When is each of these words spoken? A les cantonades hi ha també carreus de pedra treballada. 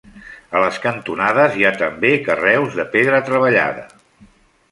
A 0.59 0.61
les 0.61 0.77
cantonades 0.85 1.57
hi 1.59 1.67
ha 1.67 1.71
també 1.83 2.11
carreus 2.29 2.79
de 2.79 2.87
pedra 2.95 3.19
treballada. 3.27 3.85